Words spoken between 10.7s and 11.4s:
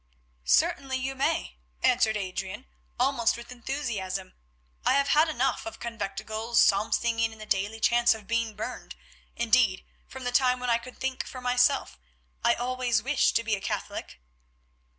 I could think for